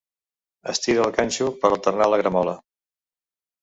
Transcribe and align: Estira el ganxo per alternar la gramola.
Estira 0.73 1.05
el 1.05 1.13
ganxo 1.19 1.53
per 1.61 1.73
alternar 1.79 2.11
la 2.15 2.23
gramola. 2.25 2.61